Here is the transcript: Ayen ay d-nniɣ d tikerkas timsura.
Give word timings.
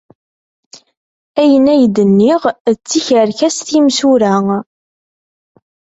Ayen 1.41 1.65
ay 1.73 1.83
d-nniɣ 1.95 2.41
d 2.73 2.75
tikerkas 2.89 3.57
timsura. 3.67 4.33